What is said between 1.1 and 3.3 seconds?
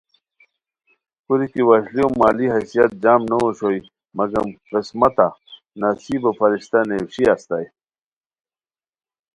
کوریکی وشلیو مالی حیثیت جم